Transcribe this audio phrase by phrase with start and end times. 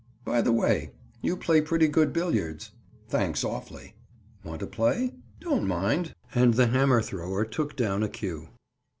[0.25, 2.71] "By the way, you play pretty good billiards."
[3.07, 3.93] "Thanks awfully.
[4.43, 8.49] Want to play?" "Don't mind." And the hammer thrower took down a cue.